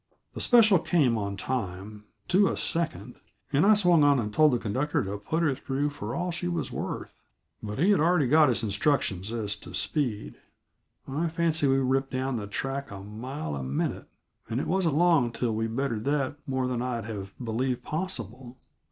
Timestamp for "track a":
12.47-13.01